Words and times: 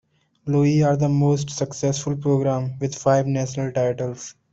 Louis 0.47 0.81
are 0.81 0.97
the 0.97 1.07
most 1.07 1.51
successful 1.51 2.17
program, 2.17 2.73
with 2.79 2.95
five 2.95 3.27
national 3.27 3.71
titles. 3.71 4.33